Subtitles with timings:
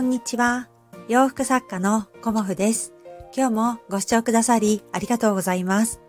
[0.00, 0.70] こんにちは。
[1.08, 2.94] 洋服作家のコモフです。
[3.36, 6.00] 今日もご視聴くださりありがとうございます。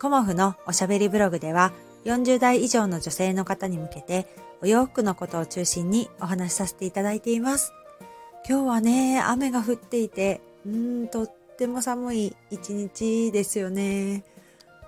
[0.00, 1.74] コモフのおしゃべりブログでは
[2.06, 4.26] 40代以上の女性の方に向けて
[4.62, 7.74] お洋服のことを中心にお話しさせていただいています。
[8.48, 14.24] 今日はね、雨が降っていて、うーん、とっても寒い一日ですよね。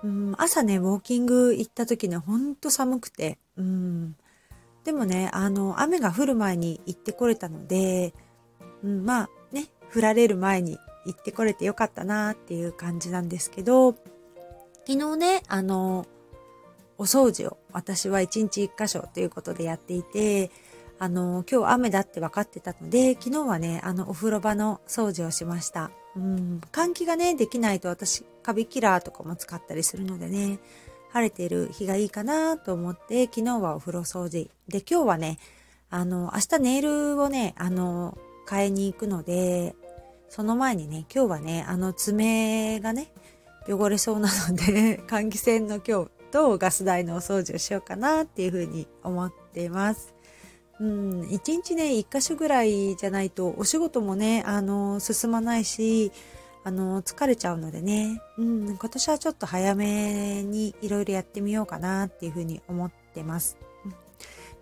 [0.03, 4.15] うん、朝ね、ウォーキング行った時ね、ほんと寒くて、うん。
[4.83, 8.15] でもね、あの、雨が降る前に行ってこれたので、
[8.87, 13.95] うん、まあね、降られる前に行ってこれてよかったなっていう感じなんですけど、
[14.85, 16.05] 昨日ね、あの、
[16.97, 20.49] お掃除を私は1日1箇所ということでやっていて、
[20.99, 25.91] あの、今日雨だって分かってたので、昨日はね、あの、お風呂場の掃除をしました。
[26.15, 30.59] うん、換気がね、できないと私、カビキラーとかも使ったりするのでね、
[31.11, 34.49] 晴れてる日がいいかなと思って、昨日はお風呂掃除。
[34.67, 35.37] で、今日はね、
[35.89, 39.75] あの、明日ネイルをね、あの、買いに行くので、
[40.29, 43.11] その前にね、今日はね、あの、爪がね、
[43.67, 50.15] 汚れそうなので、 換気扇の今日とガス台のお掃除をしようかなっていうふうに思っています。
[50.79, 56.13] うん、一日ね、一箇所ぐらいじゃないと、お仕事もね、あの、進まないし、
[56.63, 63.57] あの、疲れちゃうのでね、うん、今年はちょっと早めにいろいろやってみようかなっていうふうに思ってます。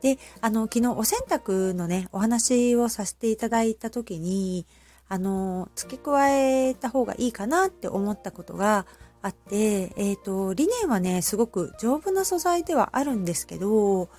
[0.05, 4.67] で、あの、昨日お洗濯のね、お話をさせていただいた時に、
[5.07, 8.85] あの、付け加えた方がいいかなって思ったことが
[9.23, 14.09] あって、えっ、と、リネンはね、すごく丈夫な素材ではあるんですけど、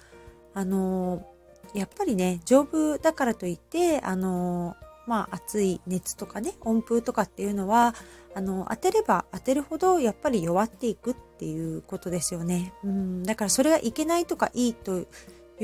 [0.55, 1.25] あの、
[1.73, 4.75] やっぱりね、丈夫だからといって、あの、
[5.06, 7.95] まあ、暑い熱とかね、温風とかっていうのは、
[8.34, 12.75] あの、当てれば当てるほど、やっぱり弱っていくっていうことですよね。
[12.83, 15.06] うん、だからそれがいけないとかいいと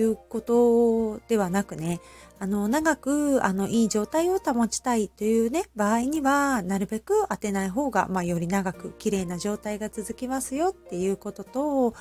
[0.01, 2.01] いうことではなくね、
[2.39, 11.95] あの、長く、あの、いい状態を保ちたいというね、場合には、なるべく当てない方が、まあ、より長く綺麗な状態が続きますよっていうことと、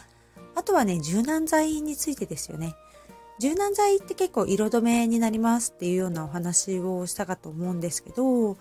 [0.56, 2.75] あとはね、柔軟剤についてですよね。
[3.40, 8.58] 柔軟剤って結構色止めになりますっていうようなお話をしたかと思うんですけど、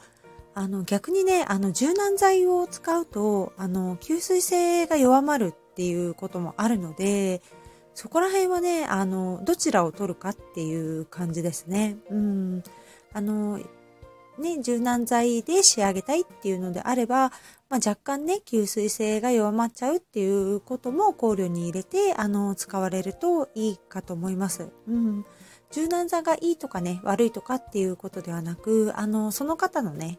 [0.54, 7.42] あの逆にね、あの柔軟剤を使うと、あの吸水性が弱まるっていうこともあるので、
[8.00, 11.98] そこら辺はね、あの、どちらを取るかっていう感じですね。
[12.08, 12.62] うん。
[13.12, 13.58] あの、
[14.38, 17.28] ね、柔軟剤で仕上げたいっていうのであれば、
[17.68, 24.70] まあ、若干ね、吸水性が弱まっちゃうっていうことも考慮に入れて、あの、使われるといいかと思います。
[24.88, 25.26] うん。
[25.70, 30.18] 柔軟剤がいいとかね、悪いとかっていうことではなく、あの、その方のね、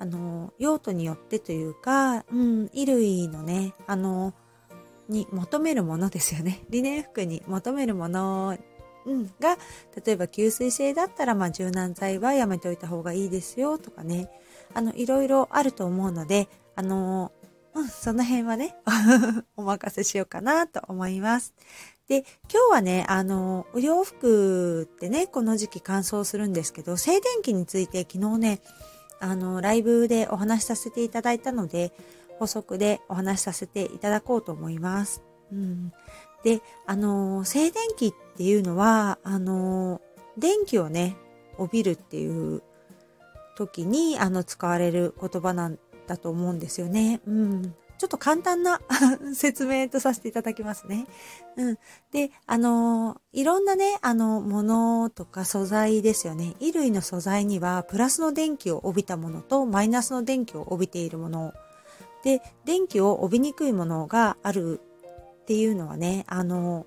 [0.00, 4.34] あの、用途によってというか、うん、衣類のね、あの、
[5.10, 6.60] に求めるものですよね。
[6.70, 8.56] リネン服に求めるもの
[9.06, 9.56] うん、が、
[10.04, 14.30] 例えば吸水性だったら、まあ、柔軟剤はやめておいた方がいいですよとかね。
[14.74, 17.32] あの、いろいろあると思うので、あの、
[17.74, 18.76] うん、その辺はね、
[19.56, 21.54] お任せしようかなと思います。
[22.08, 28.60] で、今日はね、あの、お洋服ってね、この時期乾燥するんですけど、静電気について昨日ね、
[29.20, 31.92] あの、ライブでお話しさせていただいたので、
[32.40, 35.22] 補足でお話しさせていただこうと思います。
[35.52, 35.92] うん。
[36.42, 40.00] で、あの、静電気っていうのは、あの、
[40.38, 41.18] 電気をね、
[41.58, 42.62] 帯びるっていう
[43.56, 47.20] 時に、あの、使われる言葉なんだと思うんですよね。
[47.26, 47.74] うん。
[47.98, 48.80] ちょっと簡単な
[49.36, 51.06] 説明とさせていただきますね。
[51.58, 51.78] うん。
[52.10, 56.54] で、あの、いろんなね、あの、ものとか素材ですよね。
[56.58, 61.52] 衣類の素材には、プラスの電気を帯びたものと、マイナスの電気を帯びているもの。
[62.22, 64.80] で、電気を帯びにくいものがある
[65.42, 66.86] っていうのはね、あの、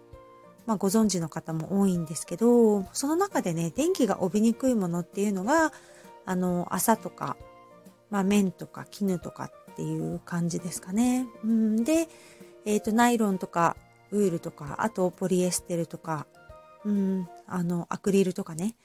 [0.66, 5.74] まあ、ご存知の方も多いんですけど、その中でね、電気が帯びにくいものっていうのが、
[6.26, 7.36] あの、麻とか、
[8.10, 11.28] まあ、綿とか絹とかっていう感じですかね。
[11.44, 12.08] うん、で、
[12.66, 13.76] えっ、と、ナイロンとか、
[14.12, 16.28] ウールとか、あとポリエステルとか、
[16.86, 18.76] うん、あの、アクリルとかね。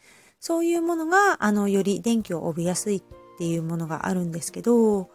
[0.40, 3.02] そういうものが、あの、より電気を帯びやすいっ
[3.38, 5.10] ていうものがあるんですけど、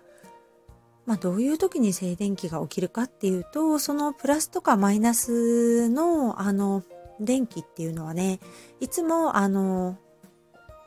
[1.05, 6.83] まあ、どういう時に静電気が起きるかっていうと、そのプラスとかマイナスの、あの、
[7.19, 8.39] 電気っていうのはね、
[8.79, 9.97] いつも、あの、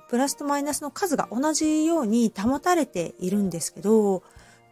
[0.09, 4.23] プラスとマイナスの数が同じように保たれているんですけど、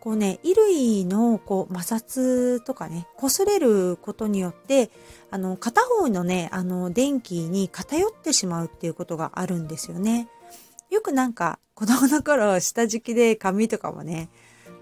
[0.00, 4.90] こうね、衣類のこう摩擦とかね、擦れることによって、
[5.30, 10.28] あの、片方のね、あの、電気に偏ってしまうっていうことがあるんですよね。
[10.90, 14.28] よくなんか、子供の頃、下敷きで髪とかもね、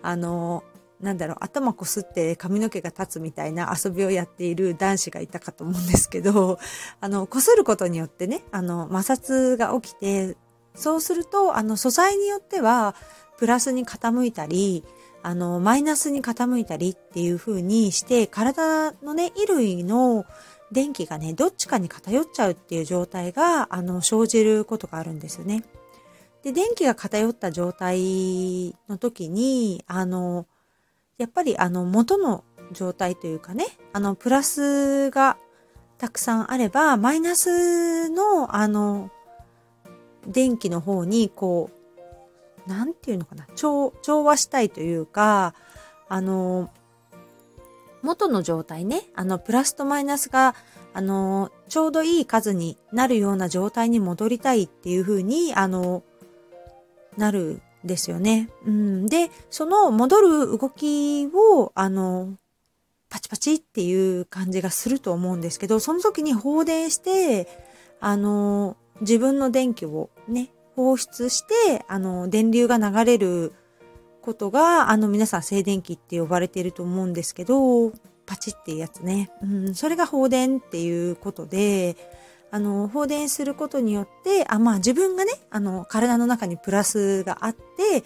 [0.03, 0.65] あの、
[1.03, 6.59] なんだろう、頭こすって髪の毛が立つみたいな遊びをやっている男子がいたかと思うんですけど、
[7.01, 10.37] あの、こすることによってね、あの、摩擦が起きて、
[10.75, 12.95] そうすると、あの、素材によっては、
[13.37, 14.85] プラスに傾いたり、
[15.25, 20.25] あの、マイナスに傾いたりっていう風にして、体のね、衣類の
[20.71, 25.65] 電気がね、どっちかに偏っちゃうっていう状態が、あの、生じることがあるんですよね。
[26.43, 30.47] で、電気が偏った状態の時に、あの、
[31.19, 35.37] やっぱりあの、元の状態というかね、あの、プラスが
[35.99, 39.11] たくさんあれば、マイナスの、あの、
[40.27, 41.71] 電気の方に、こ
[42.67, 45.55] う、なんていうのかな、調、調和したいというか、
[46.09, 46.71] あの、
[48.03, 50.57] 元の状態ね、あの、プラスとマイナスが、
[50.93, 56.03] あの、ちょうどいい数になるような状態に戻りたいっていうふうに、あの、
[57.17, 58.49] なるんですよね。
[58.67, 59.07] うん。
[59.07, 62.35] で、その戻る動きを、あの、
[63.09, 67.47] パチパチっていう感じがすると思うんですけど、その時に放電して、
[68.01, 73.53] あの、自分の電気をね、放出して、あの、電流が流れる
[74.23, 77.91] ことが、あの、皆さん静電気って呼ばれていると思うんですけど、
[78.25, 79.31] パチっていうやつね。
[79.43, 81.97] うん、それが放電っていうことで、
[82.53, 88.05] あの、放電することによって、あ、まあ自分がね、あの、体の中にプラスがあって、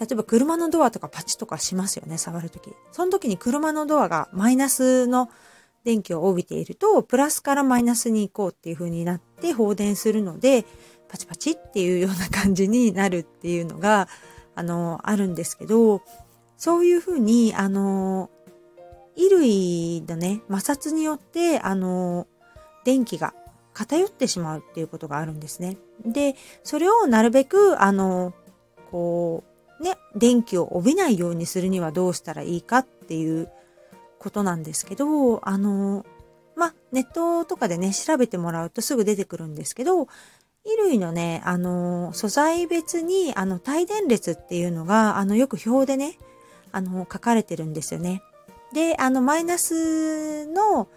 [0.00, 2.72] 例えば車のドアとかパチとかしますよね、触るとき。
[2.92, 5.28] その時に車のドアがマイナスの
[5.84, 10.64] 電気を帯びていると、プラスからマイナスに行こうっていう風になって放電するので、
[11.08, 14.08] パチパチっていうような感じになるっていうのが、
[14.54, 16.00] あの、あるんですけど、
[16.56, 18.30] そういう風に、あの、
[19.14, 22.26] 衣類のね、摩擦によって、あの、
[22.86, 23.34] 電気が
[23.74, 25.76] 偏ってしまうっていうことがあるんですね。
[26.06, 28.32] で、それをなるべく、あの、
[28.90, 29.44] こ
[29.80, 33.50] う、ね、電気を帯びないようにするにはどうしたらいいかっていう
[34.18, 36.06] ことなんですけど、あの、
[36.56, 40.06] まネットとかでね、調べてもらうとすぐ出てくるんですけど、
[40.64, 46.18] 衣類のね、あの、素材別に、あの、帯電列っていうのが、あの、よく表でね、
[46.72, 48.22] あの、書かれてるんですよね。
[48.72, 50.88] で、あの、マイナスの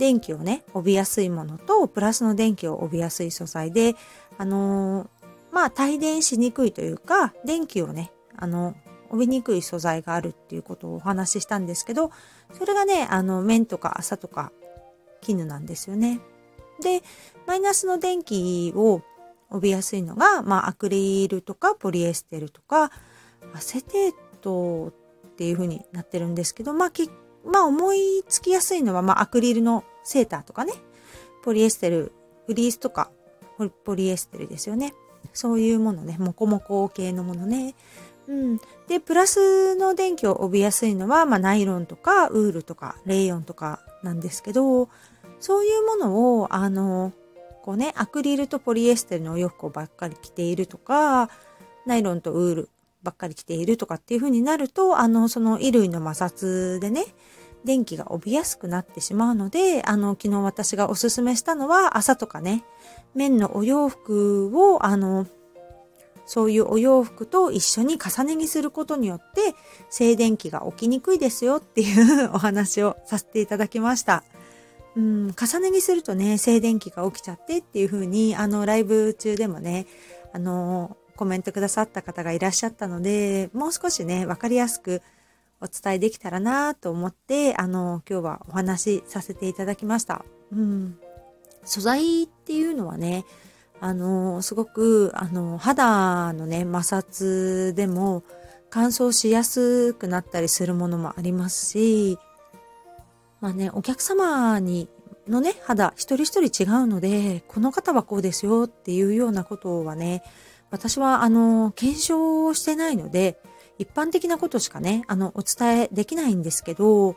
[0.00, 3.94] 電気をね、帯びやすいものと、プラスの電気を帯びやすい素材で、
[4.38, 5.10] あの
[5.52, 8.74] まあ、帯電しにくいというか、電気をね、あの、
[9.10, 12.12] 帯びにくい素材があるっていうことをお話ししたんですけど、
[12.54, 14.52] それがね、あの、綿とか麻とか
[15.20, 16.20] 絹なんですよね。
[16.80, 17.02] で、
[17.46, 19.02] マイナスの電気を
[19.50, 22.90] 帯びやすいのが、まあ、アクリルとかポリエステルとか、
[23.52, 24.94] アセテート
[25.32, 26.92] っていう風になってるんですけど、まあ、
[27.44, 30.72] まあ、思いつきやすいのは、まあ、アクリルのセーターとかね、
[31.42, 32.12] ポリエステル、
[32.46, 33.10] フリースとか、
[33.84, 34.94] ポリエステルですよね。
[35.32, 37.74] そういうものね、モコモコ系のものね。
[38.26, 38.60] うん。
[38.88, 44.88] で、プラスの電気を帯びやすいのは、まあ、ナイロンとか、ウールとか、レイヨンとかなんですけど、
[45.40, 47.12] そういうものを、あの、
[47.62, 51.30] こうね、アクリルとポリエステルのお洋服をばっかり着ているとか、
[51.86, 52.68] ナイロンとウール
[53.02, 57.06] ばっかり着ているとかっていう風になると、あの、その衣類の摩擦でね、
[57.64, 62.64] 電気が帯びやすくなってしまうので、あの、昨日私がおすすめしたのは、朝とかね、
[63.14, 65.26] 綿のお洋服を、あの、
[66.26, 69.54] そういうお洋服と一緒に重ね着することによって、
[69.90, 74.22] 静電気が起きにくいですよっていうお話をさせていただきました。
[74.96, 79.86] うん、重ね着するとね、静電気が起きちゃってっていう風に、あの、ライブ中でもね、
[80.32, 85.02] あの、コメントくださった方がいらっしゃったので、もう少しね、わかりやすく
[85.60, 90.24] お伝えできたらなと思って、あの、今日はお話しさせていただきました。
[90.52, 90.98] うん。
[91.64, 93.24] 素材っていうのはね、
[93.80, 98.24] あの、すごく、あの、肌のね、摩擦でも
[98.70, 102.18] 乾燥しやすくなったりするものもありますし、
[103.40, 104.88] まあね、お客様に、
[105.28, 110.22] のね、肌一人一人違うので、この方はこうですよっていうようなことはね、
[110.70, 113.40] 私は、あの、検証してないので、
[113.80, 117.16] 一般的なことしかね、あの、お伝えできないんですけど、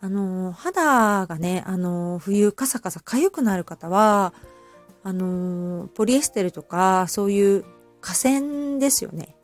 [0.00, 4.32] あの、肌がね、あの、冬カサカサ痒くなる方は、
[5.02, 7.64] あの、ポリエステルとか、そういう
[8.00, 9.34] 河川ですよね。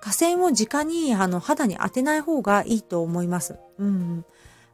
[0.00, 3.56] 河川を直にあの肌に当てない方がいいと思います。
[3.78, 4.24] うん。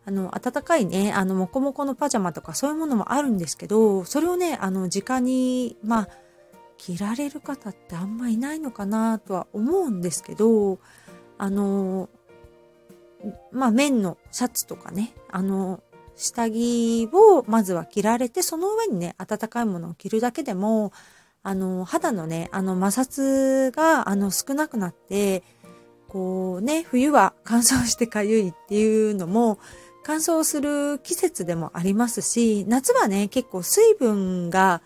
[0.05, 6.09] あの、暖かいね、あの、もこもこのパジャマとかそういうものもあるんですけど、それをね、あの、直に、まあ、
[6.77, 10.79] 着られる方ってあんまいないのかなとは思うんですけど、
[11.43, 12.09] あの、
[13.51, 15.83] まあ、綿のシャツとかね、あの、
[16.15, 20.93] 下着をまずは着られて、その上にね、暖かいものを着るだけでも、
[21.43, 25.43] あの、肌のね、あの摩擦が、あの、少なくなって、
[26.07, 29.59] こうね、冬は乾燥してかゆいっていうのも、
[30.05, 34.81] 乾燥する季節でもありますし、夏はね、結構水分が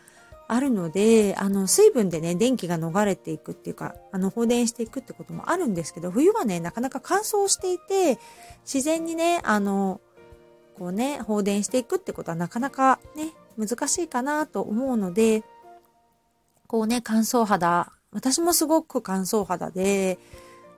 [0.48, 8.18] あるので、あの、水分でね、電気が逃れていくっていうか、あの、放電していくってこともあるんですけど、冬はね、なかなか乾燥していて、
[8.64, 10.00] 自然にね、あの、
[10.78, 15.42] こうね、放電していくってことはなかなかね、難しいかなと思うので、
[16.66, 20.18] こうね、乾燥肌、私もすごく乾燥肌で、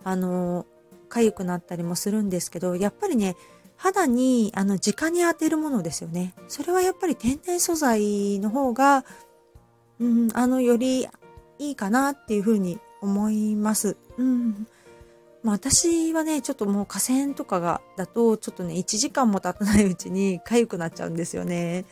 [0.05, 0.67] あの、
[1.11, 3.37] 痒くなったりもするんですけど、やっぱりね、
[3.77, 6.35] 肌に、あの、直に当てるものですよね。
[6.49, 9.05] それはやっぱり天然素材の方が、
[10.01, 11.09] うん、あの、より
[11.59, 13.97] いいかなっていうふうに思います。
[14.17, 14.67] うん。
[15.43, 21.85] まあ私はね、ちょっともう河川とかが、だと、ちょっとね、1時間も経たないうちに痒くなっちゃうんですよね。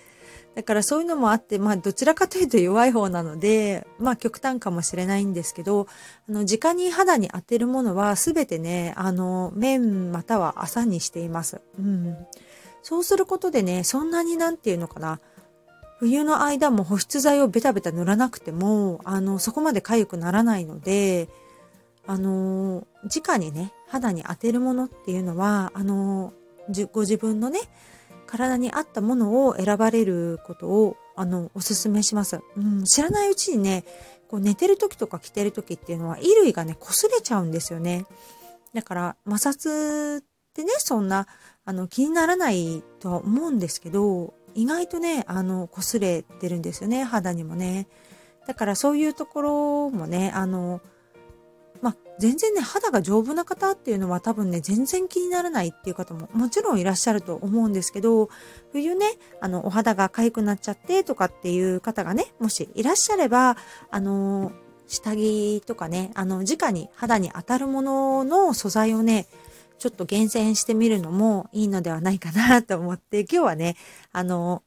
[0.54, 5.86] だからそういうのもあって、まあどちらかというと弱い方なので、まあ極端かもしれないんですけど、
[6.28, 11.60] あの、直に肌に当てるものはすべてね、あの、面または朝にしています。
[11.78, 12.16] うん。
[12.82, 15.20] そうすることでね、そんなになんていうのかな、
[15.99, 21.29] 冬の間も保湿剤をベタベタ塗らなくても、あの、そこまで痒くならないので、
[22.07, 26.33] あの、直にね、肌に当てるものっていうのは、あの、
[26.93, 27.61] ご自分のね、
[28.26, 32.41] 体に合ったものを選ばれることを、あの、おすすめします。
[32.57, 33.85] うん、知らないうちにね、
[34.29, 38.07] こう寝てる時とか着てる時っていうのは、衣類がね、擦れちゃうんですよね。
[38.75, 41.26] だから、摩擦ってね、そんな、
[41.65, 47.86] あの、気にならないとは思うんですけど、意外とね、あの、擦れてるんですよね、肌にもね。
[48.46, 50.80] だからそういうところもね、あの、
[51.82, 58.30] まあ、全然ね、肌が丈夫な方っていうのは多分ね、全然気にならないっていう方ももちろんいらっしゃると思うんですけど、
[58.72, 59.06] 冬ね、
[59.40, 63.56] あの、お肌が痒くなっちゃってとかっていう方がね、もしいらっしゃれば、
[63.90, 64.52] あの、
[64.86, 69.26] 下着とかね、あの、直に肌に当たるものの素材をね、
[69.78, 73.76] ちょっと厳選してみるのもいいのではないかなと思って、今日はね、
[74.12, 74.62] あの、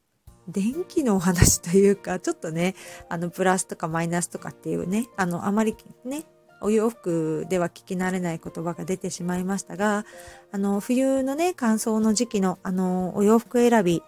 [0.47, 2.75] 電気のお話というか、ちょっとね、
[3.07, 5.75] あの、プラスとかマイナスとかっていうね、あの、あまり
[6.05, 6.25] ね、
[6.61, 10.05] お洋服では聞き慣れない言葉が出てしまいましたが、
[10.51, 14.03] あの、冬のね、乾燥の時期の、あの、お洋服選び、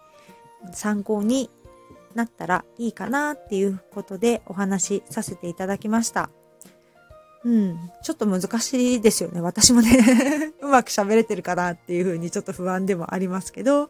[0.73, 1.49] 参考に
[2.13, 6.29] なったらいいかなっていうことでお話しさせていただきました。
[7.43, 7.91] うん。
[8.03, 9.41] ちょっと難しいですよね。
[9.41, 9.97] 私もね
[10.61, 13.89] うまく喋れてるかなっていうふうにちょっと不安でもありますけど、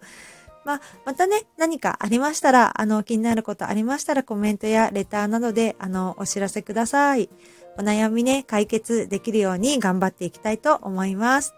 [0.63, 7.29] まあ、またね、何かありましたら、あの、気になることありましたらコメントやレターなどで、あの、お知らせください。
[7.77, 11.53] お悩みね、解決できるように頑張っていきたいと思います。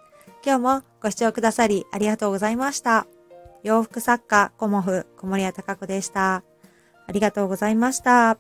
[0.45, 3.07] 今日もご視聴くださりありがとうございました。
[3.63, 6.43] 洋服作家、コモフ、小森屋隆子でした。
[7.07, 8.38] ありがとうございました。